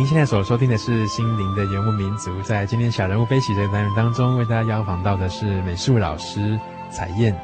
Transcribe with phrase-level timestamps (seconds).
[0.00, 2.30] 您现在所收听的是《心灵的游牧民族》。
[2.42, 6.58] 在今天小人物悲喜这个单元当中，为大家邀访到的是美术老师
[6.90, 7.38] 彩燕，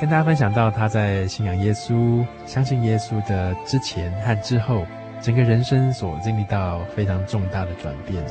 [0.00, 4.86] 跟大家分享到他在信仰耶稣、相信耶稣的之前和之后，
[5.20, 8.24] 整个人生所经历到非常重大的转变，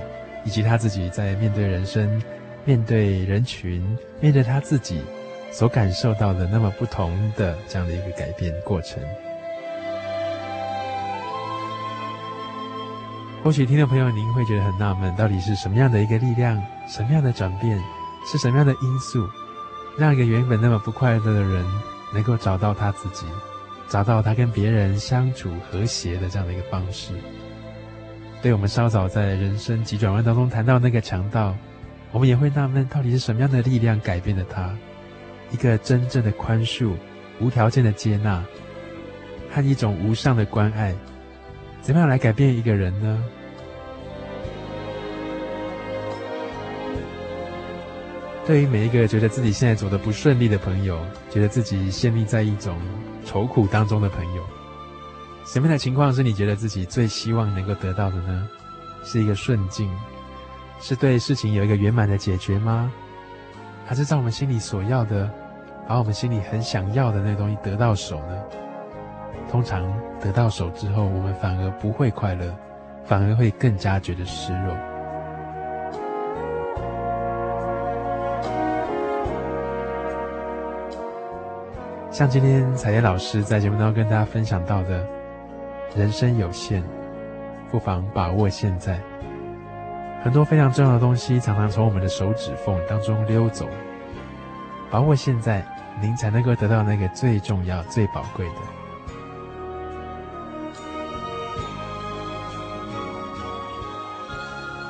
[0.44, 2.20] 以及他自己在面对人生、
[2.64, 5.04] 面对人群、面对他自己
[5.52, 9.04] 所感受到的那么不同的这样的一个改变过程。
[13.46, 17.80] 或许听众朋友您会觉得很纳闷，到底是什么样的一个力量，什么样的转变，
[18.26, 19.30] 是什么样的因素，
[20.00, 21.64] 让一个原本那么不快乐的人
[22.12, 23.24] 能够找到他自己，
[23.88, 27.14] 找到他跟别人相处和谐的这样的一个方式？
[28.42, 31.56] 对我们稍早在人生急转弯当中谈到那个强盗，
[32.12, 34.76] 我们也会纳闷，到底是什么样的力量改变了他？
[35.52, 36.94] 一个真正的宽恕、
[37.40, 38.44] 无条件的接纳，
[39.52, 40.96] 和一种无上的关爱，
[41.84, 43.24] 怎么样来改变一个人呢？
[48.46, 51.00] 对于每一个觉得自己现在走得不顺利的朋友，
[51.32, 52.78] 觉得自己陷溺在一种
[53.26, 54.44] 愁苦当中的朋友，
[55.48, 58.48] 什么样的情况是你觉得自己最希望能够得到的呢？
[59.04, 59.90] 是一个顺境，
[60.80, 62.92] 是对事情有一个圆满的解决吗？
[63.84, 65.28] 还是在我们心里所要的，
[65.88, 68.44] 把我们心里很想要的那东西得到手呢？
[69.50, 72.56] 通常得到手之后，我们反而不会快乐，
[73.06, 74.76] 反而会更加觉得失落。
[82.16, 85.06] 像今天彩燕老师在节目当中跟大家分享到的，
[85.98, 86.82] 人生有限，
[87.70, 88.98] 不妨把握现在。
[90.24, 93.68] 很多非常重要的东西常常从我们的手指缝当中溜走，
[94.90, 95.62] 把握现在，
[96.02, 98.54] 您才能够得到那个最重要、最宝贵的。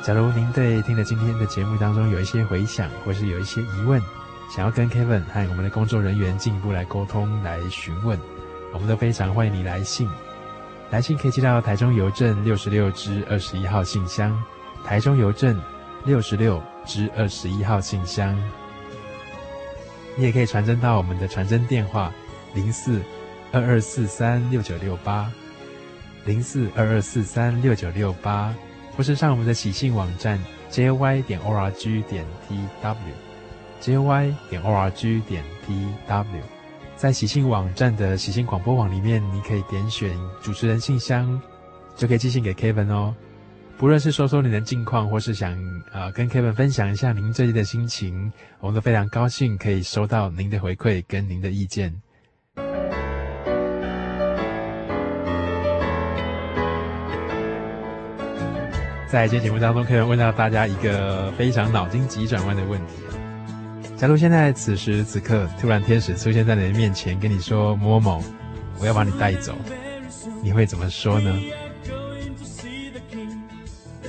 [0.04, 4.00] 假如您对听了今天的节目当中有一些回想，或是有一些疑问，
[4.48, 8.18] 想要跟 Kevin 和我们的工作人员进一步来沟通、来询问，
[8.72, 10.08] 我们都非常欢迎你来信。
[10.90, 14.40] 来信可以寄到台中邮政六十六支二十一号信箱，
[14.84, 15.60] 台中邮政
[16.04, 18.38] 六十六支二十一号信箱。
[20.14, 22.12] 你也可以传真到我们的传真电话
[22.54, 23.02] 零四
[23.52, 25.30] 二二四三六九六八
[26.24, 28.54] 零四二二四三六九六八，
[28.96, 33.25] 或是上我们的喜信网站 jy 点 org 点 tw。
[33.80, 36.24] Jy 点 org 点 tw，
[36.96, 41.40] 在喜信网站的喜信广播网里面，你可以点选主持人信箱，
[41.94, 43.14] 就可以寄信给 Kevin 哦。
[43.78, 45.54] 不论是说说你的近况，或是想
[45.92, 51.94] 呃跟 Kevin 分享一下您最近的心情，我们都非常高兴可以收到您的回馈跟您的意见。
[59.06, 62.94] 在今天节目当中，可以问到大家一个非常脑筋急转弯的问题。
[63.96, 68.24] 假如现在此时此刻突然天使出现在你的面前，跟你说某某某，
[68.78, 69.54] 我要把你带走，
[70.42, 71.34] 你会怎么说呢？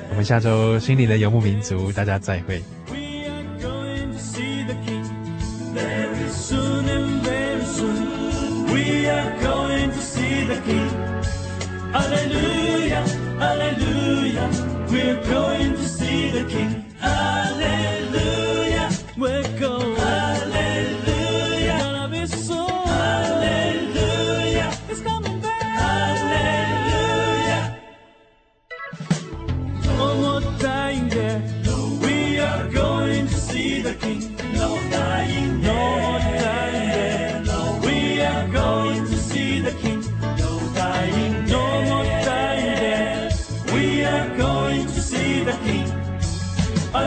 [0.09, 2.61] 我们下周心里的游牧民族，大家再会。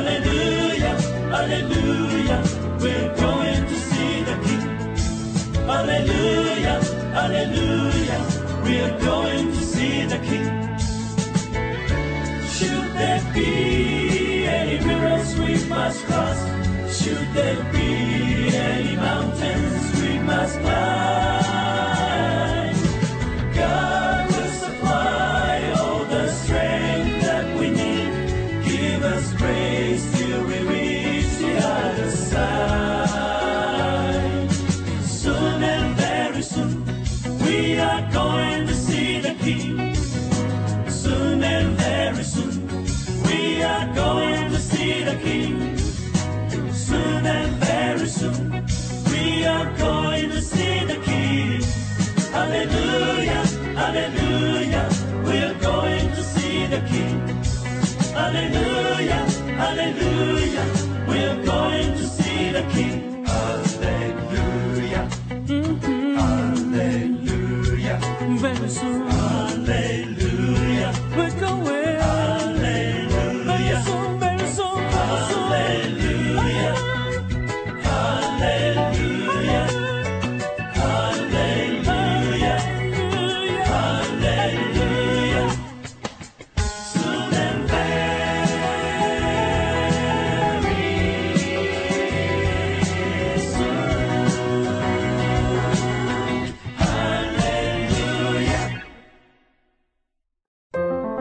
[0.01, 0.97] Hallelujah,
[1.29, 2.43] hallelujah,
[2.81, 4.65] we're going to see the King.
[5.67, 6.81] Hallelujah,
[7.13, 8.23] hallelujah,
[8.65, 10.79] we're going to see the King.
[12.49, 16.41] Should there be any rivers we must cross?
[16.99, 21.70] Should there be any mountains we must climb?
[56.91, 57.19] King.
[58.13, 59.23] Hallelujah,
[59.63, 60.67] hallelujah,
[61.09, 62.90] we're going to see the King.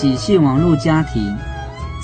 [0.00, 1.36] 喜讯网络家庭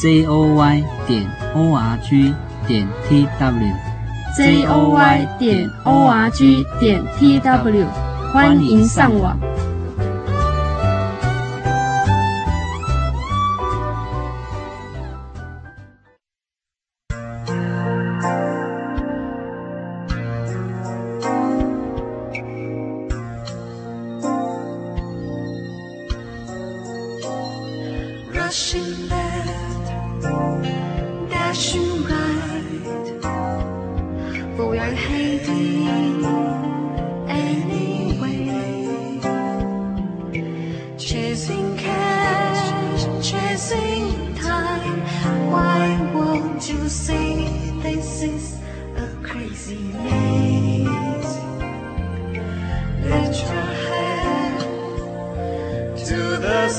[0.00, 1.25] ，j o y 点
[1.55, 2.35] o r g
[2.67, 7.87] 点 t w，j o y 点 o r g 点 t w，
[8.32, 9.38] 欢迎上网。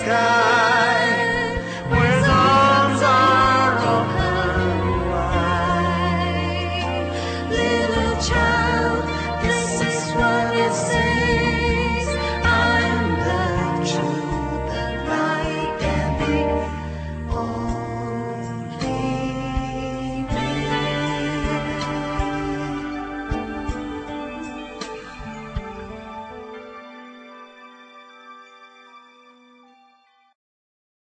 [0.06, 0.35] sky.